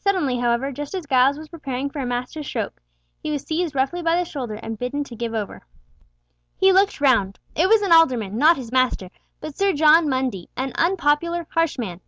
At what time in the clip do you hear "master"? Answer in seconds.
2.04-2.42, 8.72-9.08